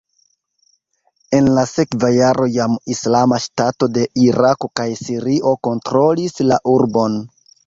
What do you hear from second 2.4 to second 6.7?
jam Islama Ŝtato de Irako kaj Sirio kontrolis la